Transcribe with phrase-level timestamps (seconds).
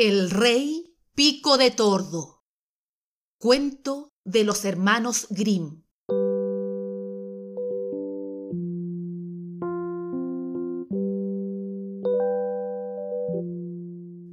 [0.00, 2.44] El rey pico de tordo.
[3.36, 5.82] Cuento de los hermanos Grimm.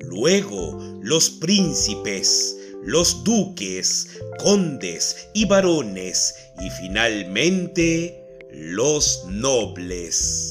[0.00, 10.49] luego los príncipes, los duques, condes y varones y finalmente los nobles.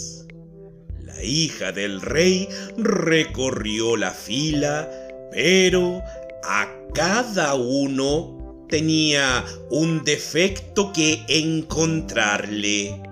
[1.19, 4.89] La hija del rey recorrió la fila,
[5.33, 6.01] pero
[6.45, 13.03] a cada uno tenía un defecto que encontrarle.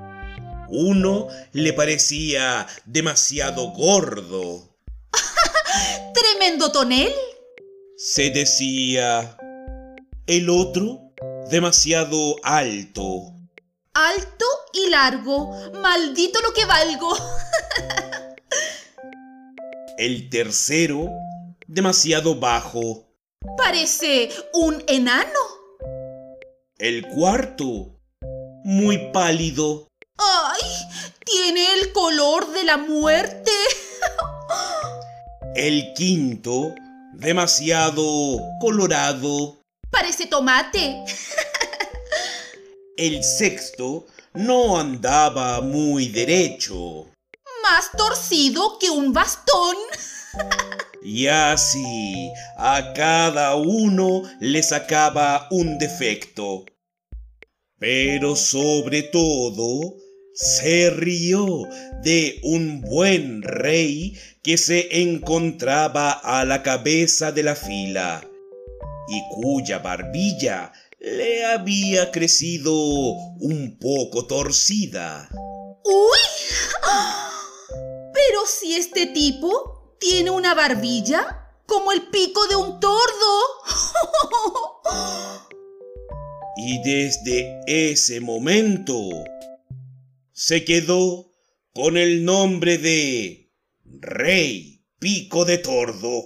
[0.69, 4.77] Uno le parecía demasiado gordo.
[6.13, 7.11] ¿Tremendo tonel?
[7.97, 9.35] Se decía.
[10.27, 11.11] El otro
[11.49, 13.33] demasiado alto.
[13.93, 15.51] Alto y largo.
[15.73, 17.17] Maldito lo que valgo.
[19.97, 21.09] El tercero,
[21.65, 23.07] demasiado bajo.
[23.57, 25.39] Parece un enano.
[26.77, 27.99] El cuarto,
[28.63, 29.87] muy pálido.
[30.19, 30.61] ¡Ay!
[31.25, 33.51] Tiene el color de la muerte.
[35.55, 36.75] El quinto,
[37.13, 39.57] demasiado colorado.
[39.89, 41.05] Parece tomate.
[42.97, 44.05] El sexto,
[44.35, 47.07] no andaba muy derecho
[47.63, 49.75] más torcido que un bastón.
[51.03, 56.65] Y así a cada uno le sacaba un defecto.
[57.79, 59.95] Pero sobre todo
[60.33, 61.67] se rió
[62.03, 68.21] de un buen rey que se encontraba a la cabeza de la fila
[69.07, 75.29] y cuya barbilla le había crecido un poco torcida.
[75.83, 77.26] ¡Uy!
[78.17, 83.41] Pero si este tipo tiene una barbilla como el pico de un tordo.
[86.57, 88.97] y desde ese momento
[90.31, 91.31] se quedó
[91.75, 93.53] con el nombre de
[93.85, 96.23] Rey Pico de Tordo.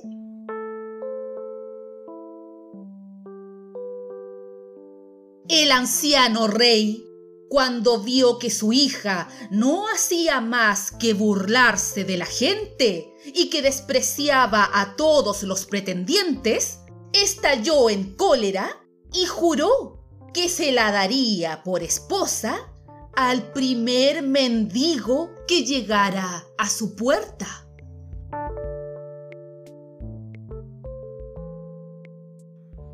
[5.50, 7.11] El anciano rey
[7.52, 13.62] cuando vio que su hija no hacía más que burlarse de la gente y que
[13.62, 16.80] despreciaba a todos los pretendientes,
[17.12, 20.00] estalló en cólera y juró
[20.34, 22.72] que se la daría por esposa
[23.18, 27.68] al primer mendigo que llegara a su puerta.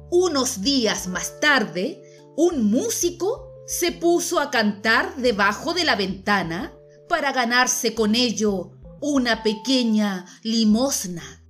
[0.09, 2.01] Unos días más tarde,
[2.35, 6.73] un músico se puso a cantar debajo de la ventana
[7.09, 11.43] para ganarse con ello una pequeña limosna.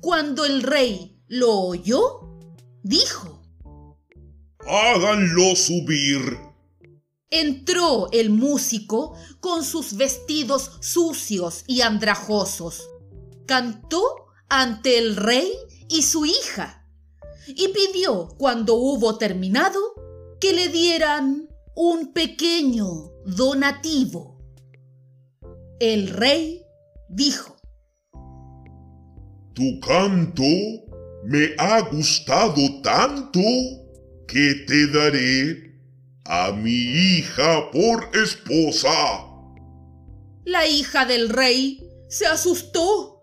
[0.00, 2.40] Cuando el rey lo oyó,
[2.82, 3.42] dijo,
[4.66, 6.38] Háganlo subir.
[7.30, 12.88] Entró el músico con sus vestidos sucios y andrajosos.
[13.46, 15.52] Cantó ante el rey
[15.88, 16.86] y su hija
[17.46, 19.80] y pidió, cuando hubo terminado,
[20.42, 24.42] que le dieran un pequeño donativo.
[25.78, 26.66] El rey
[27.08, 27.56] dijo,
[29.54, 30.42] Tu canto
[31.26, 33.40] me ha gustado tanto
[34.26, 35.78] que te daré
[36.24, 38.90] a mi hija por esposa.
[40.44, 43.22] La hija del rey se asustó,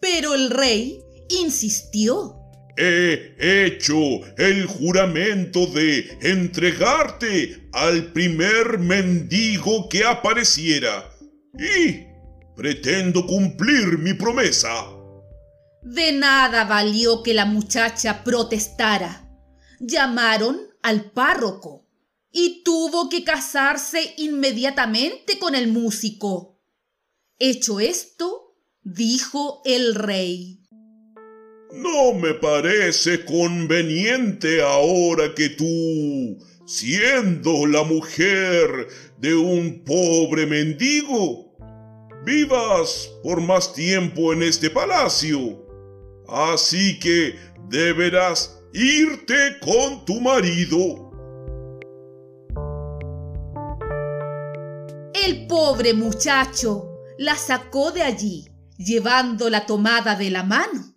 [0.00, 2.35] pero el rey insistió
[2.76, 3.96] he hecho
[4.38, 11.10] el juramento de entregarte al primer mendigo que apareciera.
[11.58, 12.06] Y
[12.56, 14.86] Pretendo cumplir mi promesa.
[15.82, 19.28] De nada valió que la muchacha protestara.
[19.78, 21.86] Llamaron al párroco
[22.32, 26.58] y tuvo que casarse inmediatamente con el músico.
[27.38, 30.65] Hecho esto, dijo el rey.
[31.72, 41.56] No me parece conveniente ahora que tú, siendo la mujer de un pobre mendigo,
[42.24, 45.64] vivas por más tiempo en este palacio.
[46.28, 47.34] Así que
[47.68, 51.10] deberás irte con tu marido.
[55.14, 58.46] El pobre muchacho la sacó de allí,
[58.76, 60.95] llevándola tomada de la mano.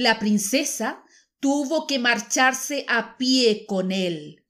[0.00, 1.04] La princesa
[1.40, 4.42] tuvo que marcharse a pie con él.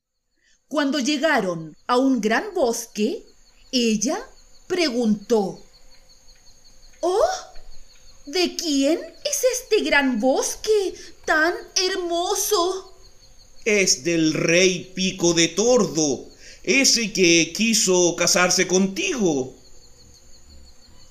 [0.69, 3.25] Cuando llegaron a un gran bosque,
[3.73, 4.17] ella
[4.69, 5.61] preguntó,
[7.01, 7.31] ¡Oh!
[8.27, 10.95] ¿De quién es este gran bosque
[11.25, 12.95] tan hermoso?
[13.65, 16.29] Es del rey Pico de Tordo,
[16.63, 19.57] ese que quiso casarse contigo.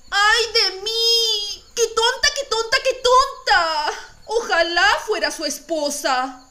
[0.09, 1.63] ¡Ay de mí!
[1.75, 3.99] ¡Qué tonta, qué tonta, qué tonta!
[4.31, 6.47] Ojalá fuera su esposa.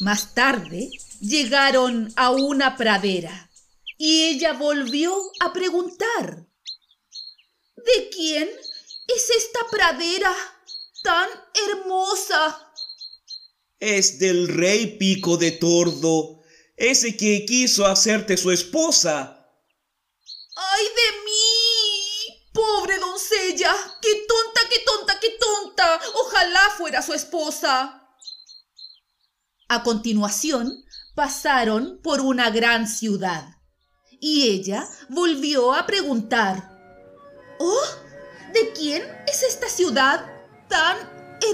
[0.00, 0.88] Más tarde
[1.20, 3.50] llegaron a una pradera
[3.98, 6.46] y ella volvió a preguntar.
[7.74, 8.48] ¿De quién
[9.08, 10.32] es esta pradera
[11.02, 11.28] tan
[11.68, 12.72] hermosa?
[13.80, 16.44] Es del rey Pico de Tordo,
[16.76, 19.50] ese que quiso hacerte su esposa.
[20.54, 22.50] ¡Ay de mí!
[22.52, 24.63] Pobre doncella, qué tonta,
[25.74, 26.00] tonta.
[26.14, 28.00] Ojalá fuera su esposa.
[29.68, 30.84] A continuación,
[31.14, 33.54] pasaron por una gran ciudad
[34.20, 36.70] y ella volvió a preguntar.
[37.58, 37.84] ¡Oh!
[38.52, 40.24] ¿De quién es esta ciudad
[40.68, 40.96] tan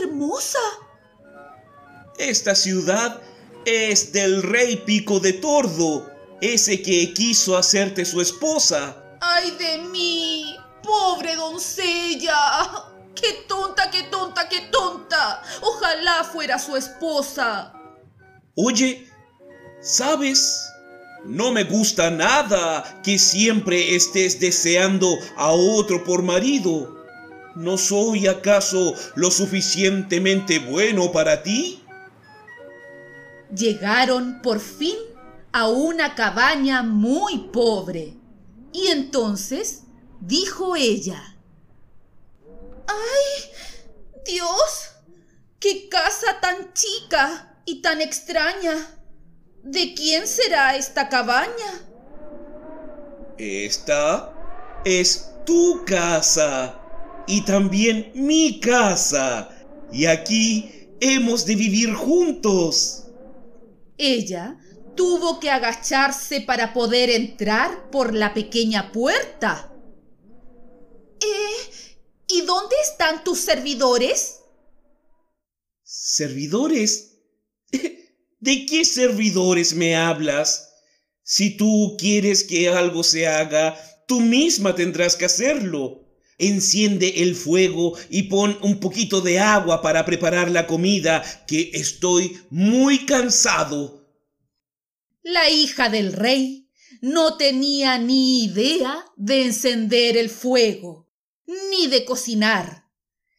[0.01, 0.59] hermosa?
[2.19, 3.21] Esta ciudad
[3.65, 9.19] es del rey Pico de Tordo, ese que quiso hacerte su esposa.
[9.21, 10.57] ¡Ay de mí!
[10.83, 12.90] ¡Pobre doncella!
[13.15, 15.43] ¡Qué tonta, qué tonta, qué tonta!
[15.63, 17.73] Ojalá fuera su esposa.
[18.55, 19.09] Oye,
[19.81, 20.71] ¿sabes?
[21.25, 26.97] No me gusta nada que siempre estés deseando a otro por marido.
[27.55, 31.83] ¿No soy acaso lo suficientemente bueno para ti?
[33.55, 34.97] Llegaron por fin
[35.53, 38.15] a una cabaña muy pobre.
[38.73, 39.83] Y entonces
[40.21, 41.37] dijo ella,
[42.91, 43.51] ¡Ay,
[44.25, 44.91] Dios!
[45.61, 48.97] ¡Qué casa tan chica y tan extraña!
[49.63, 51.87] ¿De quién será esta cabaña?
[53.39, 54.33] Esta
[54.85, 56.81] es tu casa
[57.27, 59.51] y también mi casa.
[59.93, 63.07] Y aquí hemos de vivir juntos.
[63.99, 64.57] Ella
[64.97, 69.71] tuvo que agacharse para poder entrar por la pequeña puerta.
[71.21, 71.90] ¿Eh?
[72.33, 74.41] ¿Y dónde están tus servidores?
[75.83, 77.19] ¿Servidores?
[78.41, 80.69] ¿De qué servidores me hablas?
[81.25, 86.07] Si tú quieres que algo se haga, tú misma tendrás que hacerlo.
[86.39, 92.41] Enciende el fuego y pon un poquito de agua para preparar la comida, que estoy
[92.49, 94.09] muy cansado.
[95.23, 96.71] La hija del rey
[97.03, 101.10] no tenía ni idea de encender el fuego,
[101.71, 102.91] ni de cocinar,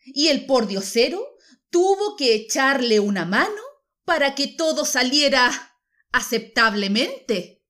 [0.03, 1.25] y el pordiosero
[1.69, 3.61] tuvo que echarle una mano
[4.03, 5.77] para que todo saliera
[6.11, 7.63] aceptablemente.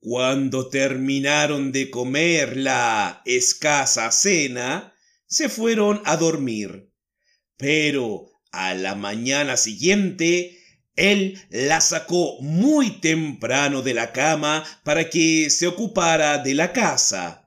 [0.00, 4.92] Cuando terminaron de comer la escasa cena,
[5.26, 6.90] se fueron a dormir.
[7.56, 10.58] Pero a la mañana siguiente,
[10.96, 17.41] él la sacó muy temprano de la cama para que se ocupara de la casa.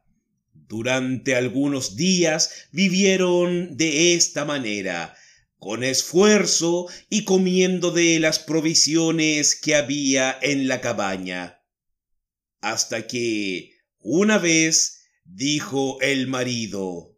[0.68, 5.16] Durante algunos días vivieron de esta manera,
[5.60, 11.62] con esfuerzo y comiendo de las provisiones que había en la cabaña.
[12.62, 17.16] Hasta que una vez dijo el marido,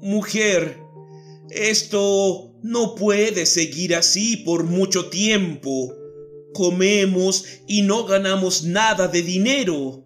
[0.00, 0.78] Mujer,
[1.50, 5.94] esto no puede seguir así por mucho tiempo.
[6.52, 10.04] Comemos y no ganamos nada de dinero.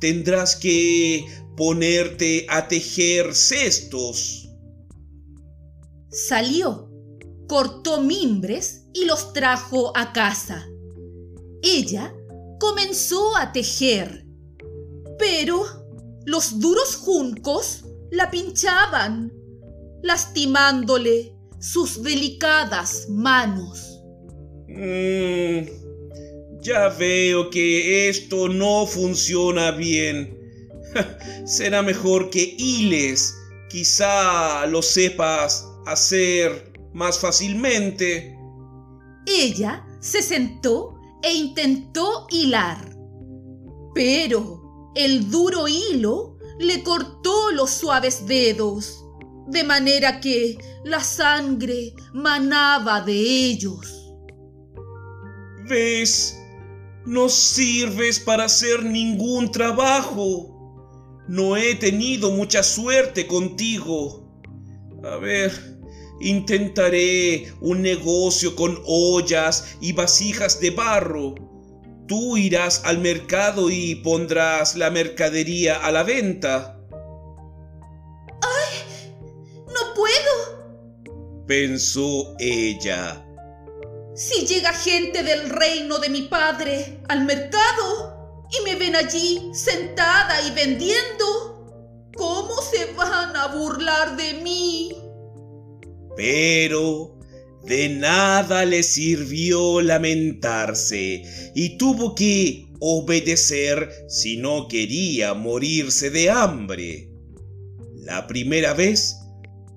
[0.00, 1.24] Tendrás que
[1.56, 4.48] ponerte a tejer cestos.
[6.10, 6.90] Salió,
[7.48, 10.66] cortó mimbres y los trajo a casa.
[11.62, 12.14] Ella
[12.58, 14.26] comenzó a tejer,
[15.18, 15.64] pero
[16.26, 19.32] los duros juncos la pinchaban,
[20.02, 24.00] lastimándole sus delicadas manos.
[24.68, 25.66] Mm,
[26.60, 30.41] ya veo que esto no funciona bien.
[31.44, 33.34] Será mejor que hiles.
[33.68, 38.36] Quizá lo sepas hacer más fácilmente.
[39.26, 42.96] Ella se sentó e intentó hilar.
[43.94, 49.04] Pero el duro hilo le cortó los suaves dedos,
[49.48, 54.14] de manera que la sangre manaba de ellos.
[55.68, 56.38] ¿Ves?
[57.06, 60.51] No sirves para hacer ningún trabajo.
[61.32, 64.22] No he tenido mucha suerte contigo.
[65.02, 65.50] A ver,
[66.20, 71.34] intentaré un negocio con ollas y vasijas de barro.
[72.06, 76.78] Tú irás al mercado y pondrás la mercadería a la venta.
[78.42, 79.14] ¡Ay!
[79.68, 81.46] ¡No puedo!
[81.46, 83.24] pensó ella.
[84.14, 88.21] Si llega gente del reino de mi padre al mercado
[88.52, 94.92] y me ven allí sentada y vendiendo, ¿cómo se van a burlar de mí?
[96.16, 97.18] Pero
[97.64, 101.22] de nada le sirvió lamentarse
[101.54, 107.08] y tuvo que obedecer si no quería morirse de hambre.
[107.94, 109.16] La primera vez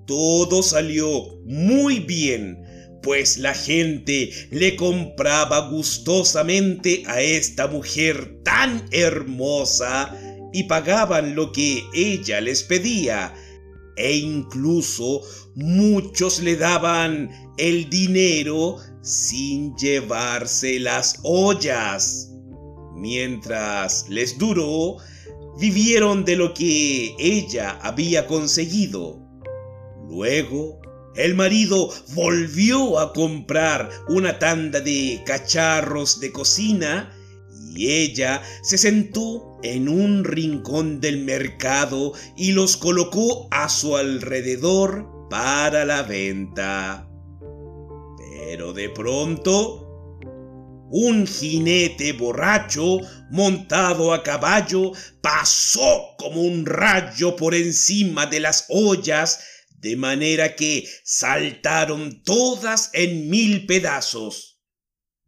[0.06, 2.65] todo salió muy bien,
[3.06, 10.12] pues la gente le compraba gustosamente a esta mujer tan hermosa
[10.52, 13.32] y pagaban lo que ella les pedía,
[13.96, 15.22] e incluso
[15.54, 22.32] muchos le daban el dinero sin llevarse las ollas.
[22.96, 24.96] Mientras les duró,
[25.60, 29.22] vivieron de lo que ella había conseguido.
[30.08, 30.80] Luego,
[31.16, 37.12] el marido volvió a comprar una tanda de cacharros de cocina
[37.74, 45.28] y ella se sentó en un rincón del mercado y los colocó a su alrededor
[45.28, 47.08] para la venta.
[48.18, 49.86] Pero de pronto,
[50.90, 59.40] un jinete borracho montado a caballo pasó como un rayo por encima de las ollas,
[59.78, 64.60] de manera que saltaron todas en mil pedazos.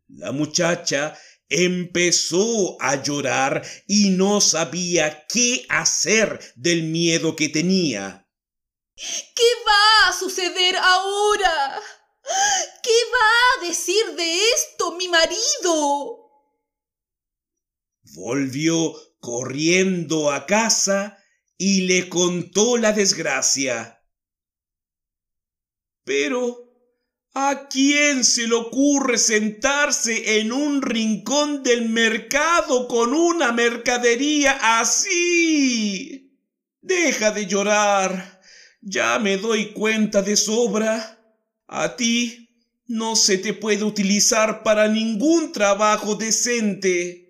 [0.08, 8.26] La muchacha empezó a llorar y no sabía qué hacer del miedo que tenía.
[8.96, 11.80] ¿Qué va a suceder ahora?
[12.82, 16.30] ¿Qué va a decir de esto mi marido?
[18.14, 21.18] Volvió corriendo a casa
[21.56, 23.97] y le contó la desgracia.
[26.08, 26.72] Pero,
[27.34, 36.34] ¿a quién se le ocurre sentarse en un rincón del mercado con una mercadería así?
[36.80, 38.40] Deja de llorar.
[38.80, 41.20] Ya me doy cuenta de sobra.
[41.66, 42.48] A ti
[42.86, 47.27] no se te puede utilizar para ningún trabajo decente.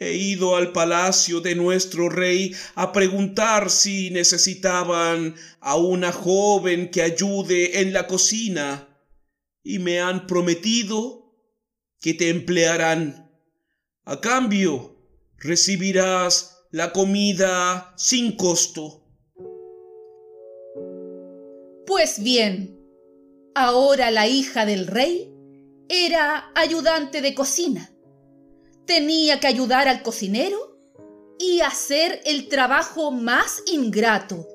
[0.00, 7.02] He ido al palacio de nuestro rey a preguntar si necesitaban a una joven que
[7.02, 8.88] ayude en la cocina
[9.62, 11.36] y me han prometido
[12.00, 13.30] que te emplearán.
[14.04, 14.96] A cambio,
[15.36, 19.06] recibirás la comida sin costo.
[21.86, 22.80] Pues bien,
[23.54, 25.28] Ahora la hija del rey
[25.88, 27.90] era ayudante de cocina.
[28.90, 30.76] Tenía que ayudar al cocinero
[31.38, 34.48] y hacer el trabajo más ingrato.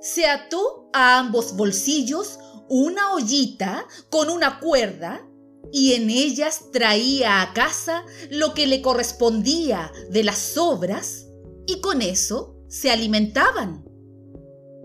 [0.00, 2.38] Se ató a ambos bolsillos
[2.70, 5.28] una ollita con una cuerda
[5.70, 11.26] y en ellas traía a casa lo que le correspondía de las sobras
[11.66, 13.84] y con eso se alimentaban.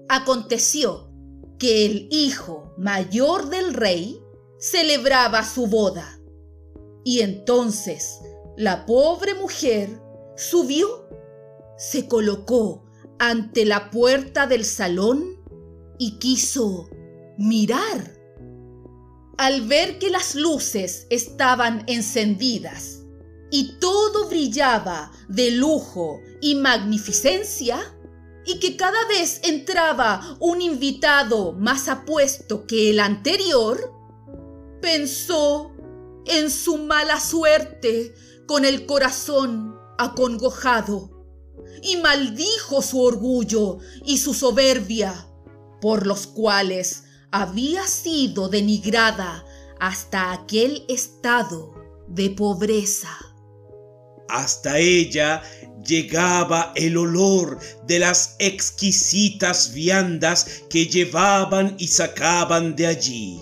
[0.10, 1.10] Aconteció
[1.60, 4.22] que el hijo mayor del rey
[4.60, 6.20] celebraba su boda.
[7.06, 8.20] Y entonces
[8.60, 10.02] la pobre mujer
[10.36, 11.08] subió,
[11.78, 12.84] se colocó
[13.18, 15.42] ante la puerta del salón
[15.98, 16.90] y quiso
[17.38, 18.18] mirar.
[19.38, 23.06] Al ver que las luces estaban encendidas
[23.50, 27.80] y todo brillaba de lujo y magnificencia,
[28.46, 33.94] y que cada vez entraba un invitado más apuesto que el anterior,
[34.82, 35.72] pensó
[36.26, 38.14] en su mala suerte
[38.50, 41.12] con el corazón acongojado
[41.84, 45.28] y maldijo su orgullo y su soberbia,
[45.80, 49.46] por los cuales había sido denigrada
[49.80, 51.76] hasta aquel estado
[52.08, 53.16] de pobreza.
[54.30, 55.44] Hasta ella
[55.86, 63.40] llegaba el olor de las exquisitas viandas que llevaban y sacaban de allí,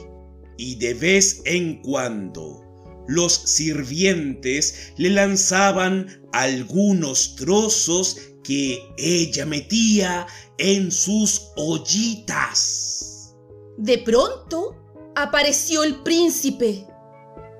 [0.57, 2.66] y de vez en cuando
[3.07, 13.35] los sirvientes le lanzaban algunos trozos que ella metía en sus ollitas.
[13.77, 14.75] De pronto
[15.15, 16.85] apareció el príncipe,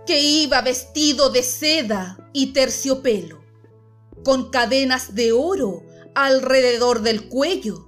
[0.05, 3.43] que iba vestido de seda y terciopelo,
[4.23, 5.83] con cadenas de oro
[6.15, 7.87] alrededor del cuello.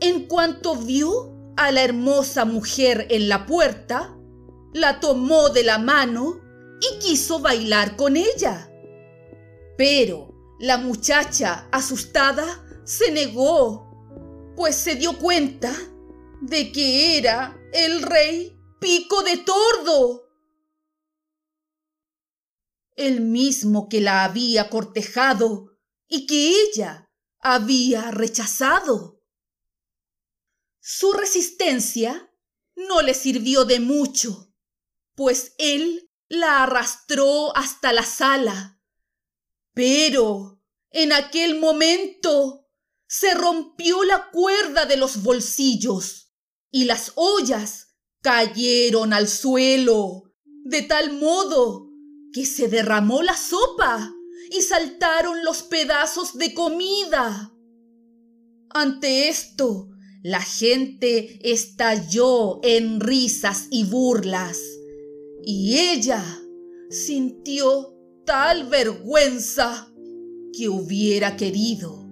[0.00, 4.16] En cuanto vio a la hermosa mujer en la puerta,
[4.74, 6.43] la tomó de la mano
[6.80, 8.70] y quiso bailar con ella.
[9.76, 15.74] Pero la muchacha, asustada, se negó, pues se dio cuenta
[16.40, 20.28] de que era el rey Pico de Tordo.
[22.96, 25.76] El mismo que la había cortejado
[26.06, 29.20] y que ella había rechazado.
[30.80, 32.30] Su resistencia
[32.76, 34.52] no le sirvió de mucho,
[35.14, 38.80] pues él la arrastró hasta la sala.
[39.72, 42.68] Pero en aquel momento
[43.06, 46.32] se rompió la cuerda de los bolsillos
[46.70, 50.32] y las ollas cayeron al suelo,
[50.64, 51.90] de tal modo
[52.32, 54.12] que se derramó la sopa
[54.50, 57.52] y saltaron los pedazos de comida.
[58.70, 59.88] Ante esto,
[60.22, 64.58] la gente estalló en risas y burlas
[65.46, 66.22] y ella
[66.90, 69.92] sintió tal vergüenza
[70.52, 72.04] que hubiera querido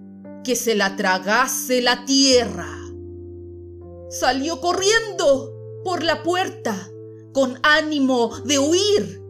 [0.43, 2.69] que se la tragase la tierra.
[4.09, 6.91] Salió corriendo por la puerta
[7.33, 9.21] con ánimo de huir.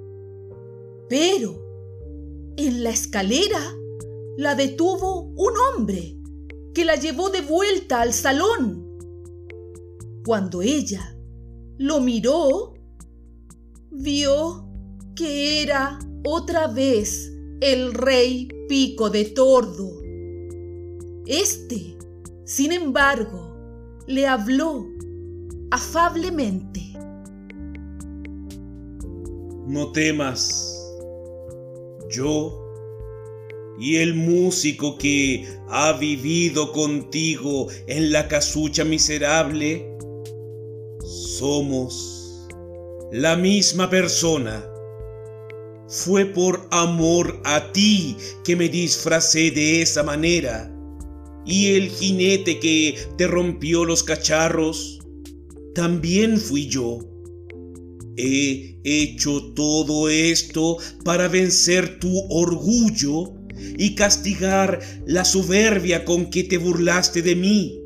[1.08, 1.63] Pero
[2.58, 3.62] en la escalera
[4.38, 6.17] la detuvo un hombre
[6.73, 8.97] que la llevó de vuelta al salón.
[10.25, 11.17] Cuando ella
[11.77, 12.72] lo miró,
[13.93, 14.67] vio
[15.15, 20.01] que era otra vez el rey Pico de Tordo.
[21.25, 21.95] Este,
[22.43, 23.56] sin embargo,
[24.08, 24.88] le habló
[25.71, 26.82] afablemente.
[29.67, 30.69] No temas.
[32.10, 32.60] Yo
[33.79, 39.97] y el músico que ha vivido contigo en la casucha miserable
[41.01, 42.12] somos
[43.13, 44.65] la misma persona.
[45.88, 50.76] Fue por amor a ti que me disfracé de esa manera.
[51.45, 54.99] Y el jinete que te rompió los cacharros,
[55.76, 57.02] también fui yo.
[58.17, 63.32] He hecho todo esto para vencer tu orgullo
[63.78, 67.80] y castigar la soberbia con que te burlaste de mí.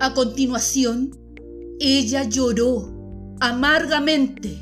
[0.00, 1.19] A continuación,
[1.80, 2.92] ella lloró
[3.40, 4.60] amargamente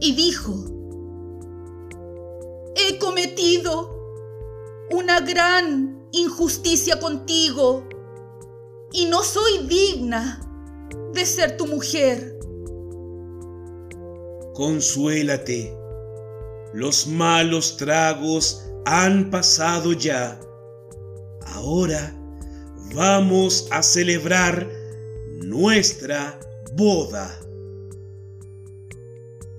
[0.00, 0.52] y dijo,
[2.74, 3.94] he cometido
[4.90, 7.88] una gran injusticia contigo
[8.92, 10.40] y no soy digna
[11.12, 12.36] de ser tu mujer.
[14.54, 15.72] Consuélate,
[16.72, 20.40] los malos tragos han pasado ya.
[21.46, 22.12] Ahora
[22.92, 24.83] vamos a celebrar
[25.42, 26.38] nuestra
[26.74, 27.38] boda.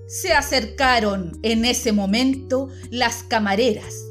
[0.06, 4.04] Se acercaron en ese momento las camareras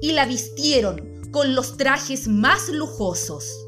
[0.00, 3.66] y la vistieron con los trajes más lujosos.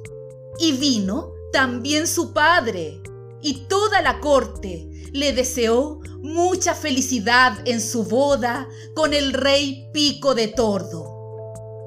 [0.58, 3.00] Y vino también su padre,
[3.40, 10.34] y toda la corte le deseó mucha felicidad en su boda con el rey Pico
[10.34, 11.14] de Tordo.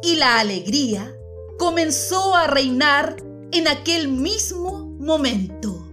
[0.02, 1.16] Y la alegría
[1.60, 3.18] comenzó a reinar
[3.52, 5.91] en aquel mismo momento.